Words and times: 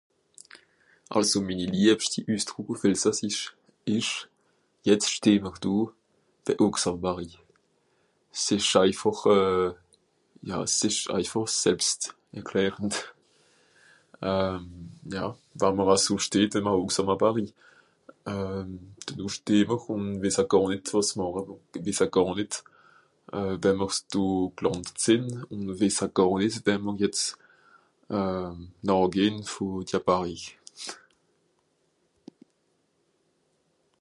Àlso 1.17 1.39
minni 1.47 1.67
liebschti 1.75 2.19
Üssdrùck 2.35 2.67
ùff 2.73 2.81
elsassisch 2.89 3.43
ìsch: 3.95 4.15
jetz 4.87 5.05
steh 5.15 5.37
mr 5.45 5.55
do, 5.63 5.75
wie 6.45 6.53
Ochs 6.65 6.83
àm 6.89 6.97
Barri. 7.05 7.31
S'ìsch 8.43 8.73
eifàch... 8.83 9.23
ja 10.49 10.57
s'ìsch 10.77 11.05
eifàch 11.17 11.51
selbst 11.63 11.99
erklärend. 12.39 12.93
ja, 15.17 15.25
we'mr 15.59 15.89
aso 15.95 16.13
steht 16.27 16.51
wie 16.55 16.65
a 16.69 16.73
Ochs 16.81 16.97
àm 17.01 17.13
a 17.13 17.15
Barri 17.23 17.47
dennoh 19.07 19.33
steh 19.37 19.63
mr 19.69 19.81
ùn 19.93 20.03
wìssa 20.23 20.43
gàr 20.51 20.65
nìt 20.71 20.85
wàs 20.95 21.09
màcha 21.17 21.41
w... 21.47 21.49
wìssa 21.85 22.05
gàr 22.15 22.29
nìt 22.37 22.53
we'mr 23.63 23.91
's 23.95 23.99
do(...) 24.13 24.25
sìnn 25.03 25.25
ùn 25.53 25.61
wìssa 25.79 26.05
gàr 26.17 26.33
nìt 26.41 26.55
wie 26.65 26.75
mr 26.85 26.95
jetz 27.01 27.21
nà 28.87 28.95
gehn 29.13 29.35
vù 29.51 29.65
dia 29.87 30.01
Barri. 30.07 30.39